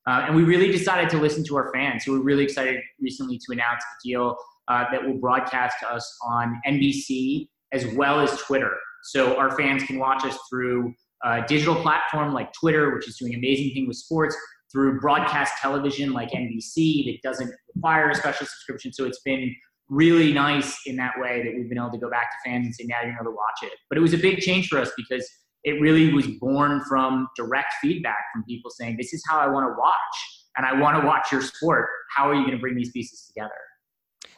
[0.07, 2.05] Uh, and we really decided to listen to our fans.
[2.05, 4.37] So we're really excited recently to announce a deal
[4.69, 8.73] uh, that will broadcast us on NBC as well as Twitter.
[9.05, 10.93] So our fans can watch us through
[11.25, 14.37] a digital platform like Twitter, which is doing amazing thing with sports,
[14.73, 18.93] through broadcast television like NBC that doesn't require a special subscription.
[18.93, 19.55] So it's been
[19.89, 22.75] really nice in that way that we've been able to go back to fans and
[22.75, 23.73] say, now you're going to watch it.
[23.89, 25.29] But it was a big change for us because
[25.67, 29.67] it really was born from direct feedback from people saying, this is how I want
[29.67, 31.89] to watch and I want to watch your sport.
[32.15, 33.51] How are you going to bring these pieces together?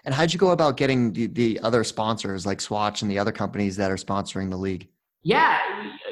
[0.07, 3.31] And how'd you go about getting the, the other sponsors like Swatch and the other
[3.31, 4.89] companies that are sponsoring the league?
[5.23, 5.59] Yeah.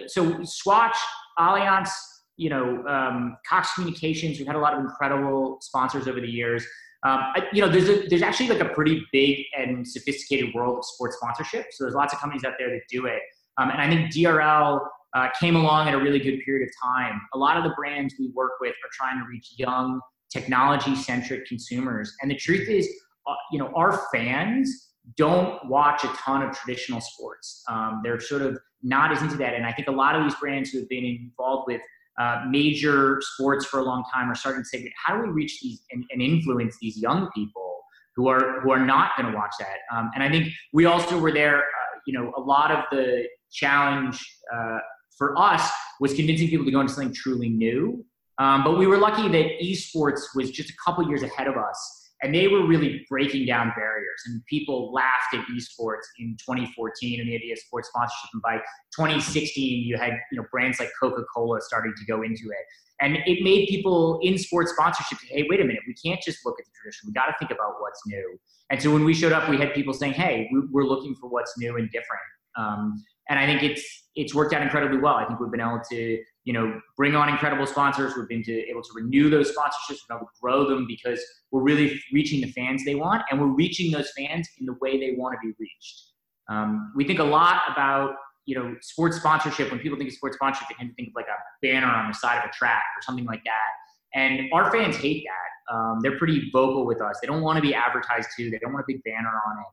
[0.07, 0.97] So Swatch,
[1.39, 1.89] Allianz,
[2.37, 4.39] you know, um, Cox Communications.
[4.39, 6.63] We've had a lot of incredible sponsors over the years.
[7.07, 10.77] Um, I, you know, there's a, there's actually like a pretty big and sophisticated world
[10.79, 11.69] of sports sponsorship.
[11.71, 13.23] So there's lots of companies out there that do it.
[13.57, 14.81] Um, and I think DRL
[15.15, 17.21] uh, came along at a really good period of time.
[17.35, 20.01] A lot of the brands we work with are trying to reach young,
[20.33, 22.13] technology-centric consumers.
[22.21, 22.89] And the truth is,
[23.27, 27.63] uh, you know, our fans don't watch a ton of traditional sports.
[27.69, 29.55] Um, they're sort of not as into that.
[29.55, 31.81] And I think a lot of these brands who have been involved with
[32.21, 35.61] uh, major sports for a long time are starting to say, how do we reach
[35.61, 37.81] these and, and influence these young people
[38.17, 39.77] who are who are not going to watch that?
[39.95, 41.59] Um, and I think we also were there.
[41.59, 44.79] Uh, you know, a lot of the challenge uh,
[45.17, 45.69] for us
[46.01, 48.05] was convincing people to go into something truly new.
[48.39, 52.03] Um, but we were lucky that esports was just a couple years ahead of us.
[52.23, 54.23] and they were really breaking down barriers.
[54.27, 58.31] And people laughed at esports in 2014 and the idea of sports sponsorship.
[58.33, 58.57] And by
[58.97, 62.65] 2016, you had you know brands like Coca-Cola starting to go into it.
[63.01, 66.39] And it made people in sports sponsorship say, hey, wait a minute, we can't just
[66.47, 67.09] look at the tradition.
[67.09, 68.39] We got to think about what's new.
[68.71, 71.53] And so when we showed up, we had people saying, hey, we're looking for what's
[71.59, 72.23] new and different.
[72.57, 73.85] Um, and I think it's
[74.15, 75.15] it's worked out incredibly well.
[75.15, 78.15] I think we've been able to you know bring on incredible sponsors.
[78.17, 79.91] We've been to, able to renew those sponsorships.
[79.91, 83.41] We've been able to grow them because we're really reaching the fans they want, and
[83.41, 86.03] we're reaching those fans in the way they want to be reached.
[86.49, 88.15] Um, we think a lot about
[88.47, 89.71] you know sports sponsorship.
[89.71, 92.09] When people think of sports sponsorship, they tend to think of like a banner on
[92.09, 93.71] the side of a track or something like that.
[94.15, 95.75] And our fans hate that.
[95.75, 97.19] Um, they're pretty vocal with us.
[97.21, 98.51] They don't want to be advertised to.
[98.51, 99.67] They don't want a big banner on it.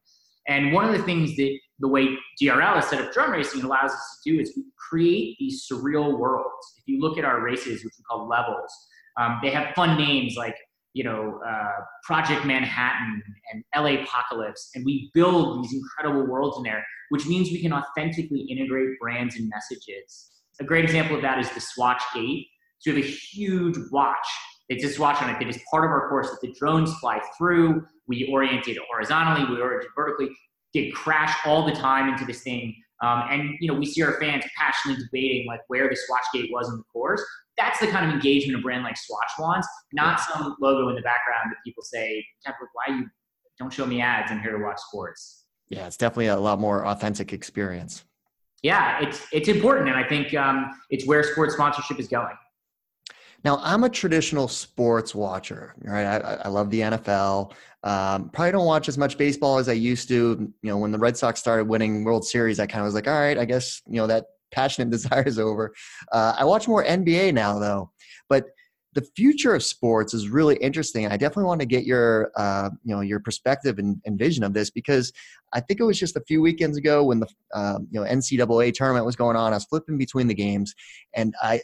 [0.47, 2.07] And one of the things that the way
[2.41, 6.17] DRL has set up drone racing allows us to do is we create these surreal
[6.17, 6.73] worlds.
[6.77, 8.71] If you look at our races, which we call levels,
[9.19, 10.55] um, they have fun names like
[10.93, 16.63] you know uh, Project Manhattan and LA Apocalypse, and we build these incredible worlds in
[16.63, 20.31] there, which means we can authentically integrate brands and messages.
[20.59, 22.47] A great example of that is the Swatch Gate.
[22.79, 24.27] So we have a huge watch
[24.69, 25.39] they just watch on it.
[25.39, 27.85] That is part of our course that the drones fly through.
[28.07, 30.29] We orient it horizontally, we oriented vertically.
[30.73, 32.75] They crash all the time into this thing.
[33.01, 36.49] Um, and you know, we see our fans passionately debating like where the Swatch gate
[36.51, 37.23] was in the course.
[37.57, 41.01] That's the kind of engagement a brand like Swatch wants, not some logo in the
[41.01, 43.07] background that people say, "Why you
[43.59, 44.31] don't show me ads?
[44.31, 48.05] I'm here to watch sports." Yeah, it's definitely a lot more authentic experience.
[48.63, 52.35] Yeah, it's it's important, and I think um, it's where sports sponsorship is going.
[53.43, 56.05] Now, I'm a traditional sports watcher, right?
[56.05, 57.51] I, I love the NFL.
[57.83, 60.15] Um, probably don't watch as much baseball as I used to.
[60.61, 63.07] You know, when the Red Sox started winning World Series, I kind of was like,
[63.07, 65.73] all right, I guess, you know, that passionate desire is over.
[66.11, 67.91] Uh, I watch more NBA now, though.
[68.29, 68.45] But
[68.93, 71.07] the future of sports is really interesting.
[71.07, 74.53] I definitely want to get your, uh, you know, your perspective and, and, vision of
[74.53, 75.11] this because
[75.51, 78.71] I think it was just a few weekends ago when the, uh, you know, NCAA
[78.73, 79.51] tournament was going on.
[79.51, 80.75] I was flipping between the games,
[81.15, 81.61] and I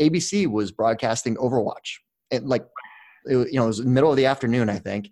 [0.00, 1.98] ABC was broadcasting Overwatch.
[2.30, 2.64] It, like,
[3.26, 5.10] it, you know, it was the middle of the afternoon, I think.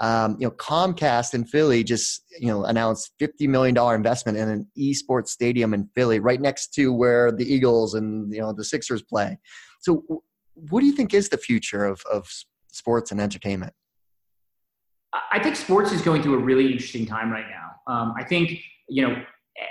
[0.00, 4.48] Um, you know, Comcast in Philly just you know announced fifty million dollar investment in
[4.48, 8.64] an esports stadium in Philly, right next to where the Eagles and you know the
[8.64, 9.38] Sixers play.
[9.80, 10.22] So,
[10.54, 12.26] what do you think is the future of of
[12.68, 13.74] sports and entertainment?
[15.30, 17.92] I think sports is going through a really interesting time right now.
[17.92, 19.22] Um, I think you know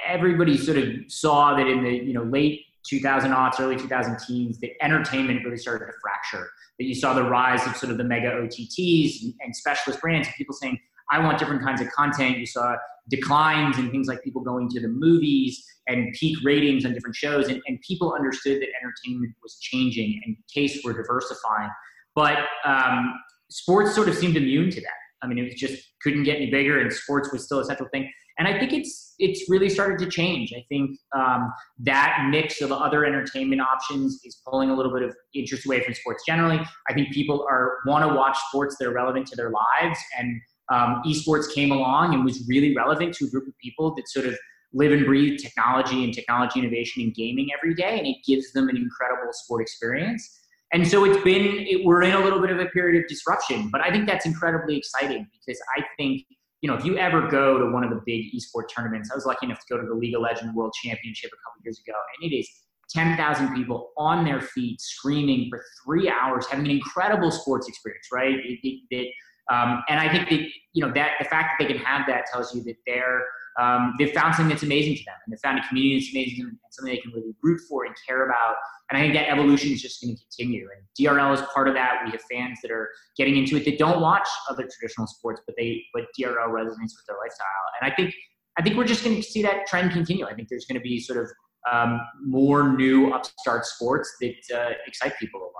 [0.06, 4.60] everybody sort of saw that in the you know late 2000 aughts, early 2000 teens,
[4.60, 6.50] that entertainment really started to fracture.
[6.80, 10.28] That you saw the rise of sort of the mega OTTs and, and specialist brands,
[10.28, 10.80] and people saying,
[11.12, 12.38] I want different kinds of content.
[12.38, 12.76] You saw
[13.10, 17.48] declines in things like people going to the movies and peak ratings on different shows,
[17.48, 21.70] and, and people understood that entertainment was changing and tastes were diversifying.
[22.16, 23.14] But um,
[23.50, 25.00] sports sort of seemed immune to that.
[25.22, 27.90] I mean, it was just couldn't get any bigger, and sports was still a central
[27.90, 28.10] thing.
[28.40, 30.54] And I think it's it's really started to change.
[30.56, 35.14] I think um, that mix of other entertainment options is pulling a little bit of
[35.36, 36.60] interest away from sports generally.
[36.90, 40.40] I think people are want to watch sports that are relevant to their lives, and
[40.72, 44.26] um, esports came along and was really relevant to a group of people that sort
[44.26, 44.36] of
[44.72, 48.70] live and breathe technology and technology innovation and gaming every day, and it gives them
[48.70, 50.38] an incredible sport experience.
[50.72, 53.70] And so it's been, it, we're in a little bit of a period of disruption,
[53.72, 56.22] but I think that's incredibly exciting because I think,
[56.62, 59.26] you know, if you ever go to one of the big esport tournaments, I was
[59.26, 61.98] lucky enough to go to the League of Legends World Championship a couple years ago,
[62.22, 62.50] and it is
[62.90, 68.36] 10,000 people on their feet screaming for three hours, having an incredible sports experience, right?
[68.36, 69.14] It, it, it,
[69.52, 70.40] um, and I think that,
[70.74, 73.24] you know, that the fact that they can have that tells you that they're,
[73.60, 76.46] um, they've found something that's amazing to them and they've found a community that's amazing
[76.46, 78.56] and something they can really root for and care about.
[78.90, 80.68] And I think that evolution is just going to continue.
[80.76, 82.02] And DRL is part of that.
[82.06, 85.56] We have fans that are getting into it that don't watch other traditional sports, but
[85.58, 87.66] they but DRL resonates with their lifestyle.
[87.82, 88.14] And I think
[88.58, 90.26] I think we're just going to see that trend continue.
[90.26, 91.30] I think there's going to be sort of
[91.72, 95.54] um, more new upstart sports that uh, excite people a lot.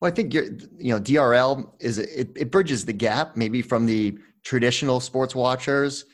[0.00, 4.18] Well, I think you know DRL is it, it bridges the gap maybe from the
[4.44, 6.04] traditional sports watchers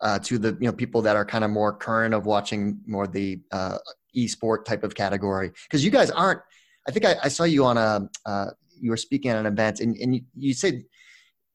[0.00, 3.06] uh, to the you know people that are kind of more current of watching more
[3.06, 3.78] the uh,
[4.14, 5.50] e-sport type of category.
[5.64, 6.40] Because you guys aren't
[6.86, 9.80] i think I, I, saw you on a uh, you were speaking at an event
[9.80, 10.84] and, and you, you said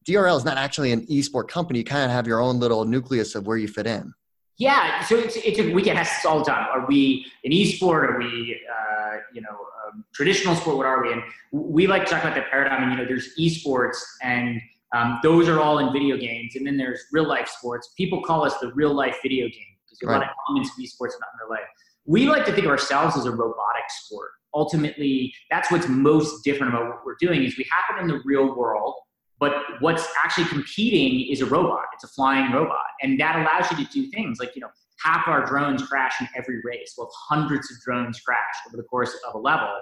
[0.08, 1.80] drl is not actually an e-sport company.
[1.80, 4.14] You kind of have your own little nucleus of where you fit in.
[4.58, 6.68] Yeah so it's, it's a, we get asked all the time.
[6.72, 8.10] Are we an e-sport?
[8.10, 10.78] Are we uh, you know um, traditional sport?
[10.78, 11.14] What are we?
[11.14, 14.62] And we like to talk about the paradigm and you know there's e-sports and
[14.94, 16.56] um, those are all in video games.
[16.56, 17.92] And then there's real life sports.
[17.98, 20.16] People call us the real life video game because right.
[20.16, 21.68] a lot of elements of esports not in real life.
[22.06, 24.32] We like to think of ourselves as a robotic sport.
[24.54, 28.56] Ultimately, that's what's most different about what we're doing is we happen in the real
[28.56, 28.94] world,
[29.40, 31.86] but what's actually competing is a robot.
[31.94, 34.70] It's a flying robot, and that allows you to do things like you know
[35.04, 36.94] half our drones crash in every race.
[36.98, 39.74] Well, hundreds of drones crash over the course of a level.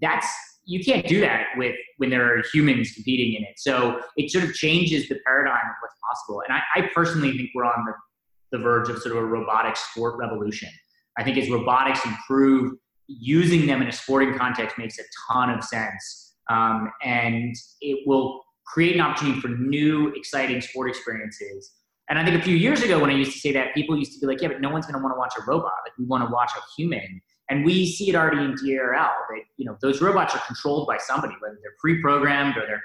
[0.00, 0.26] That's
[0.66, 3.54] you can't do that with when there are humans competing in it.
[3.56, 6.42] So it sort of changes the paradigm of what's possible.
[6.46, 9.76] And I, I personally think we're on the, the verge of sort of a robotic
[9.76, 10.68] sport revolution.
[11.16, 12.72] I think as robotics improve,
[13.06, 16.34] using them in a sporting context makes a ton of sense.
[16.50, 21.72] Um, and it will create an opportunity for new, exciting sport experiences.
[22.08, 24.12] And I think a few years ago, when I used to say that, people used
[24.14, 25.72] to be like, yeah, but no one's going to want to watch a robot.
[25.84, 27.20] Like, we want to watch a human.
[27.48, 30.98] And we see it already in DRL that, you know, those robots are controlled by
[30.98, 32.82] somebody, whether they're pre-programmed or they're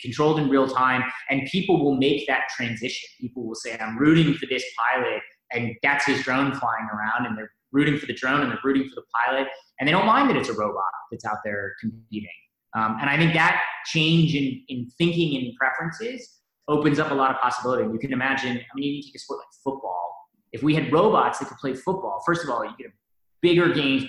[0.00, 1.04] controlled in real time.
[1.28, 3.08] And people will make that transition.
[3.20, 5.20] People will say, I'm rooting for this pilot
[5.52, 8.88] and that's his drone flying around and they're rooting for the drone and they're rooting
[8.88, 9.48] for the pilot.
[9.78, 12.28] And they don't mind that it's a robot that's out there competing.
[12.76, 17.30] Um, and I think that change in, in thinking and preferences opens up a lot
[17.30, 17.84] of possibility.
[17.90, 20.14] You can imagine, I mean, you take a sport like football.
[20.52, 22.88] If we had robots that could play football, first of all, you get
[23.40, 24.04] bigger games,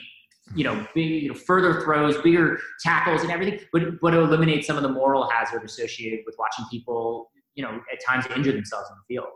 [0.55, 3.59] you know, big, you know, further throws, bigger tackles, and everything.
[3.71, 7.79] But but it eliminates some of the moral hazard associated with watching people, you know,
[7.91, 9.27] at times injure themselves on the field.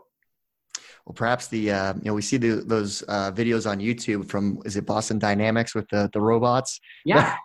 [1.04, 4.60] Well, perhaps the uh, you know we see the, those uh, videos on YouTube from
[4.64, 6.80] is it Boston Dynamics with the the robots?
[7.04, 7.36] Yeah.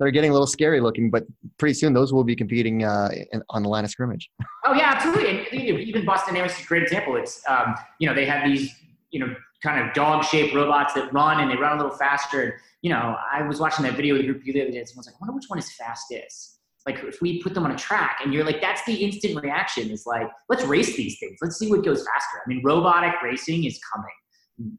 [0.00, 1.24] They're getting a little scary looking, but
[1.56, 4.28] pretty soon those will be competing uh, in, on the line of scrimmage.
[4.66, 5.46] Oh yeah, absolutely.
[5.52, 7.16] And even Boston Dynamics is a great example.
[7.16, 8.74] It's um, you know they have these
[9.10, 12.42] you know kind of dog-shaped robots that run and they run a little faster.
[12.42, 14.78] And you know, I was watching that video with a group the other day.
[14.78, 17.70] And someone's like, "I wonder which one is fastest." Like if we put them on
[17.70, 19.90] a track, and you're like, that's the instant reaction.
[19.90, 21.38] Is like, let's race these things.
[21.40, 22.42] Let's see what goes faster.
[22.44, 24.10] I mean, robotic racing is coming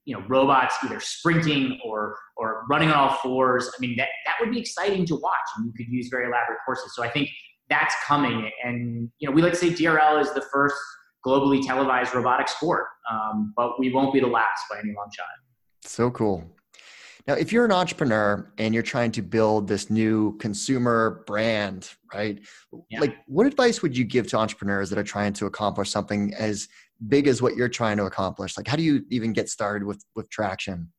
[0.06, 4.36] you know robots either sprinting or or running on all fours i mean that that
[4.40, 7.30] would be exciting to watch and you could use very elaborate courses so i think
[7.70, 10.76] that's coming and you know we like to say drl is the first
[11.26, 15.26] globally televised robotic sport um, but we won't be the last by any long shot
[15.82, 16.44] so cool
[17.28, 22.40] now if you're an entrepreneur and you're trying to build this new consumer brand right
[22.90, 23.00] yeah.
[23.00, 26.68] like what advice would you give to entrepreneurs that are trying to accomplish something as
[27.08, 28.58] big as what you're trying to accomplish?
[28.58, 30.92] Like, how do you even get started with with traction?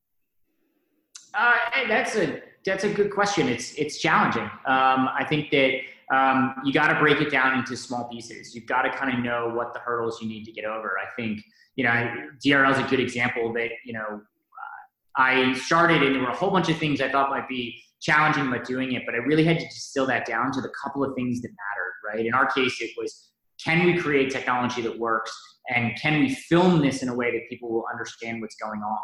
[1.33, 1.53] Uh,
[1.87, 3.47] that's a that's a good question.
[3.47, 4.43] It's it's challenging.
[4.43, 5.79] Um, I think that
[6.13, 8.53] um, you got to break it down into small pieces.
[8.53, 10.97] You've got to kind of know what the hurdles you need to get over.
[10.99, 11.41] I think
[11.75, 14.21] you know DRL is a good example that you know
[15.17, 18.47] I started and there were a whole bunch of things I thought might be challenging
[18.47, 21.15] about doing it, but I really had to distill that down to the couple of
[21.15, 22.17] things that mattered.
[22.17, 22.25] Right.
[22.25, 23.31] In our case, it was
[23.63, 25.31] can we create technology that works
[25.69, 28.99] and can we film this in a way that people will understand what's going on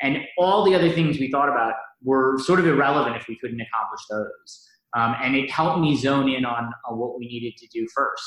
[0.00, 3.60] and all the other things we thought about were sort of irrelevant if we couldn't
[3.60, 7.68] accomplish those um, and it helped me zone in on, on what we needed to
[7.68, 8.24] do first.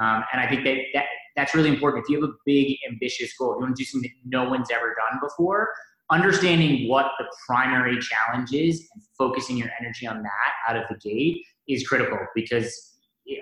[0.00, 2.04] Um, and i think that, that that's really important.
[2.04, 4.68] If you have a big ambitious goal you want to do something that no one's
[4.70, 5.68] ever done before
[6.10, 10.96] understanding what the primary challenge is and focusing your energy on that out of the
[10.96, 12.96] gate is critical because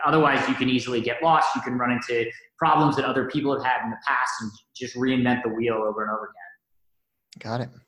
[0.04, 1.54] otherwise you can easily get lost.
[1.54, 4.96] You can run into problems that other people have had in the past and just
[4.96, 7.50] reinvent the wheel over and over again.
[7.50, 7.85] Got it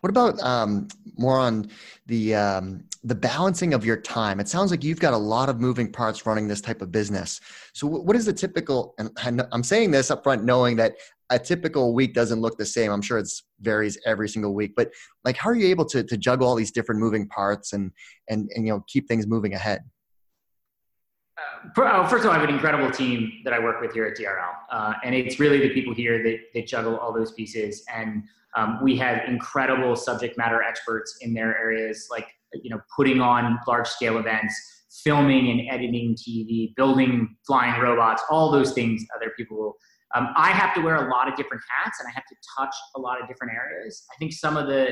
[0.00, 1.70] what about um, more on
[2.06, 4.40] the um, the balancing of your time?
[4.40, 7.40] It sounds like you've got a lot of moving parts running this type of business.
[7.72, 8.94] So, what is the typical?
[8.98, 10.94] And I'm saying this up front, knowing that
[11.30, 12.90] a typical week doesn't look the same.
[12.90, 13.28] I'm sure it
[13.60, 14.74] varies every single week.
[14.76, 14.90] But
[15.24, 17.90] like, how are you able to to juggle all these different moving parts and
[18.28, 19.80] and and you know keep things moving ahead?
[21.76, 24.16] Uh, first of all, I have an incredible team that I work with here at
[24.16, 27.84] DRL, uh, and it's really the people here that, that juggle all those pieces.
[27.92, 33.20] And um, we have incredible subject matter experts in their areas, like you know, putting
[33.20, 34.54] on large scale events,
[35.04, 39.04] filming and editing TV, building flying robots, all those things.
[39.16, 39.76] Other people will.
[40.14, 42.74] Um, I have to wear a lot of different hats, and I have to touch
[42.96, 44.04] a lot of different areas.
[44.12, 44.88] I think some of the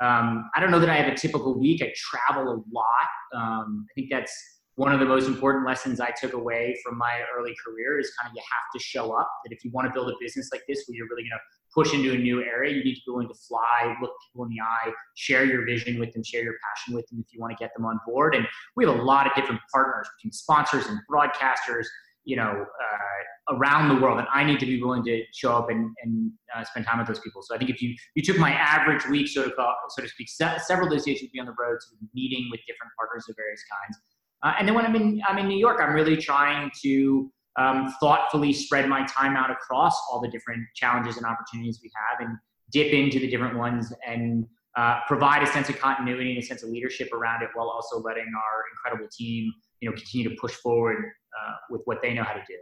[0.00, 1.82] um, I don't know that I have a typical week.
[1.82, 3.08] I travel a lot.
[3.34, 4.32] Um, I think that's
[4.76, 8.30] one of the most important lessons I took away from my early career is kind
[8.30, 9.30] of you have to show up.
[9.44, 11.44] That if you want to build a business like this where you're really going to
[11.74, 14.50] push into a new area, you need to be willing to fly, look people in
[14.50, 17.56] the eye, share your vision with them, share your passion with them if you want
[17.56, 18.34] to get them on board.
[18.34, 18.46] And
[18.76, 21.86] we have a lot of different partners between sponsors and broadcasters,
[22.24, 24.18] you know, uh, around the world.
[24.18, 27.08] And I need to be willing to show up and, and uh, spend time with
[27.08, 27.42] those people.
[27.42, 30.08] So I think if you you took my average week, so to call, so to
[30.08, 32.92] speak, se- several those days you'd be on the road, sort of meeting with different
[32.98, 33.98] partners of various kinds
[34.42, 37.94] uh, and then when I'm in, I'm in New York, I'm really trying to um,
[38.00, 42.36] thoughtfully spread my time out across all the different challenges and opportunities we have and
[42.70, 44.46] dip into the different ones and
[44.76, 47.98] uh, provide a sense of continuity and a sense of leadership around it while also
[48.00, 52.22] letting our incredible team, you know, continue to push forward uh, with what they know
[52.22, 52.54] how to do.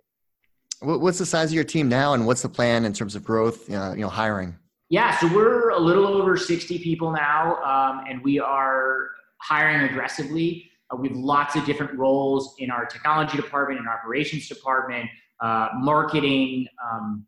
[0.83, 3.71] What's the size of your team now, and what's the plan in terms of growth?
[3.71, 4.57] Uh, you know, hiring.
[4.89, 9.11] Yeah, so we're a little over 60 people now, um, and we are
[9.41, 10.70] hiring aggressively.
[10.93, 15.09] Uh, we have lots of different roles in our technology department, in our operations department,
[15.41, 16.67] uh, marketing.
[16.93, 17.27] Um,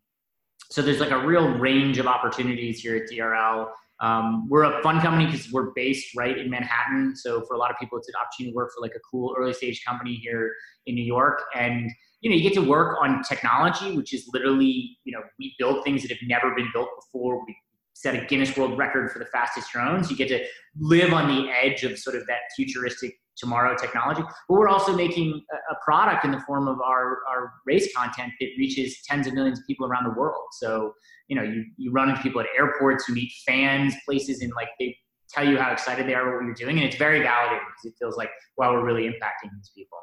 [0.69, 3.69] so there's like a real range of opportunities here at DRL.
[3.99, 7.15] Um, we're a fun company because we're based right in Manhattan.
[7.15, 9.35] So for a lot of people, it's an opportunity to work for like a cool
[9.37, 10.51] early stage company here
[10.87, 11.41] in New York.
[11.55, 11.89] And
[12.21, 15.83] you know, you get to work on technology, which is literally, you know, we build
[15.83, 17.45] things that have never been built before.
[17.45, 17.55] We
[17.93, 20.09] set a Guinness World Record for the fastest drones.
[20.09, 20.43] You get to
[20.79, 24.21] live on the edge of sort of that futuristic tomorrow technology.
[24.21, 28.47] But we're also making a, product in the form of our, our race content that
[28.57, 30.45] reaches tens of millions of people around the world.
[30.53, 30.93] So,
[31.27, 34.69] you know, you, you run into people at airports, you meet fans, places, and like
[34.79, 34.95] they
[35.29, 36.77] tell you how excited they are about what you're doing.
[36.77, 39.97] And it's very validating because it feels like, wow, we're really impacting these people.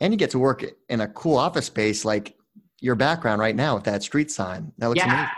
[0.00, 2.34] And you get to work in a cool office space like
[2.80, 4.72] your background right now with that street sign.
[4.78, 5.28] That looks yeah.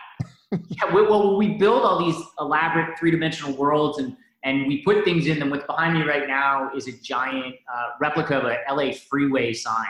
[0.50, 0.66] amazing.
[0.70, 4.16] yeah, well, we build all these elaborate three-dimensional worlds and
[4.46, 5.50] and we put things in them.
[5.50, 9.84] What's behind me right now is a giant uh, replica of a LA freeway sign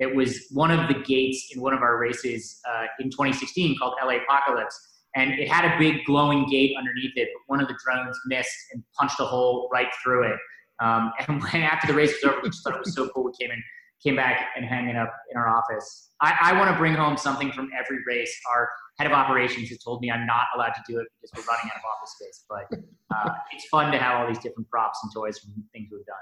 [0.00, 3.94] that was one of the gates in one of our races uh, in 2016 called
[4.04, 4.76] LA Apocalypse.
[5.14, 8.56] And it had a big glowing gate underneath it, but one of the drones missed
[8.72, 10.38] and punched a hole right through it.
[10.80, 13.24] Um, and when after the race was over, we just thought it was so cool.
[13.24, 13.62] We came in
[14.02, 16.10] came back and hanging up in our office.
[16.20, 18.34] I, I want to bring home something from every race.
[18.50, 21.52] Our head of operations has told me I'm not allowed to do it because we're
[21.52, 22.44] running out of office space.
[22.48, 22.78] But
[23.14, 26.16] uh, it's fun to have all these different props and toys from things we've done.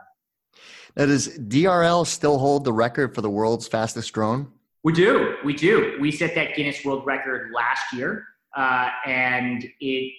[0.97, 4.51] Now, does DRL still hold the record for the world's fastest drone?
[4.83, 5.37] We do.
[5.45, 5.97] We do.
[6.01, 8.25] We set that Guinness World Record last year,
[8.57, 10.13] uh, and it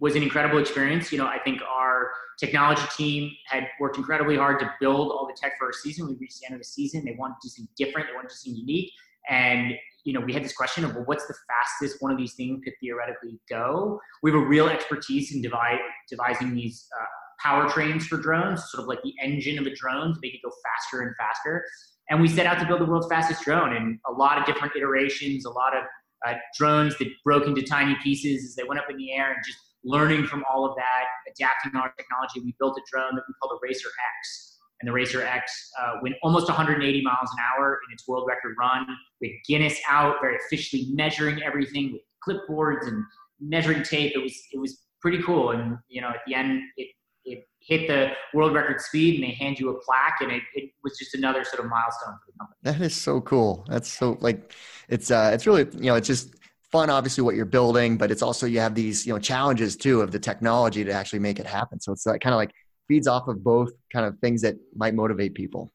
[0.00, 1.12] was an incredible experience.
[1.12, 5.36] You know, I think our technology team had worked incredibly hard to build all the
[5.40, 6.08] tech for our season.
[6.08, 7.04] We reached the end of the season.
[7.04, 8.08] They wanted to do something different.
[8.08, 8.90] They wanted to do something unique.
[9.28, 9.74] And,
[10.04, 12.60] you know, we had this question of, well, what's the fastest one of these things
[12.64, 14.00] could theoretically go?
[14.22, 18.88] We have a real expertise in devi- devising these uh, powertrains for drones, sort of
[18.88, 21.64] like the engine of a drone to make it go faster and faster.
[22.08, 24.74] And we set out to build the world's fastest drone and a lot of different
[24.74, 25.84] iterations, a lot of
[26.26, 29.38] uh, drones that broke into tiny pieces as they went up in the air and
[29.46, 32.40] just learning from all of that, adapting our technology.
[32.40, 34.58] We built a drone that we call the Racer X.
[34.80, 38.56] And the Racer X uh, went almost 180 miles an hour in its world record
[38.58, 38.86] run
[39.20, 43.04] with Guinness out, very officially measuring everything with clipboards and
[43.40, 44.12] measuring tape.
[44.14, 45.50] It was it was pretty cool.
[45.50, 46.88] And you know, at the end, it
[47.24, 50.70] it hit the world record speed, and they hand you a plaque, and it, it
[50.82, 52.56] was just another sort of milestone for the company.
[52.62, 53.66] That is so cool.
[53.68, 54.54] That's so like,
[54.88, 56.34] it's uh, it's really you know, it's just
[56.70, 60.00] fun obviously what you're building but it's also you have these you know challenges too
[60.00, 61.80] of the technology to actually make it happen.
[61.80, 62.52] So it's like kind of like
[62.88, 65.72] feeds off of both kind of things that might motivate people.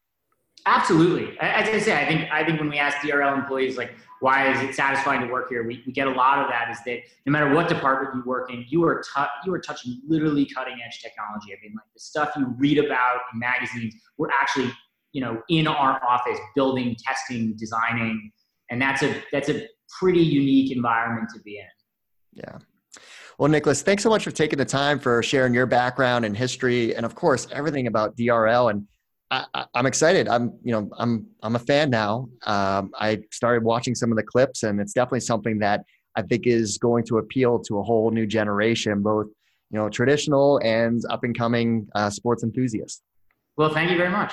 [0.66, 1.38] Absolutely.
[1.38, 4.60] As i say i think i think when we ask drl employees like why is
[4.62, 5.62] it satisfying to work here?
[5.66, 8.50] we, we get a lot of that is that no matter what department you work
[8.50, 11.52] in you are t- you are touching literally cutting edge technology.
[11.52, 14.72] I mean like the stuff you read about in magazines we're actually
[15.12, 18.32] you know in our office building testing designing
[18.70, 19.66] and that's a that's a
[20.00, 22.44] pretty unique environment to be in.
[22.44, 22.58] Yeah.
[23.38, 26.94] Well, Nicholas, thanks so much for taking the time for sharing your background and history,
[26.94, 28.70] and of course, everything about DRL.
[28.70, 28.86] And
[29.30, 30.26] I, am excited.
[30.28, 32.28] I'm, you know, I'm, I'm a fan now.
[32.44, 35.84] Um, I started watching some of the clips, and it's definitely something that
[36.16, 39.26] I think is going to appeal to a whole new generation, both,
[39.70, 43.02] you know, traditional and up and coming uh, sports enthusiasts.
[43.56, 44.32] Well, thank you very much.